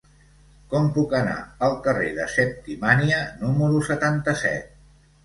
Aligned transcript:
Com 0.69 0.87
puc 0.93 1.11
anar 1.17 1.35
al 1.67 1.75
carrer 1.87 2.07
de 2.15 2.25
Septimània 2.37 3.21
número 3.43 3.83
setanta-set? 3.91 4.73